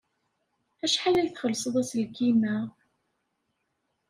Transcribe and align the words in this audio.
Acḥal 0.85 1.15
ay 1.17 1.29
txellṣed 1.29 1.75
aselkim-a? 1.81 2.55